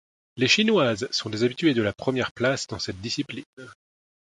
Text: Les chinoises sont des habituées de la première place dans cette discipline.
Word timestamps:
Les 0.35 0.47
chinoises 0.47 1.07
sont 1.11 1.29
des 1.29 1.43
habituées 1.43 1.75
de 1.75 1.83
la 1.83 1.93
première 1.93 2.31
place 2.31 2.65
dans 2.65 2.79
cette 2.79 3.01
discipline. 3.01 3.45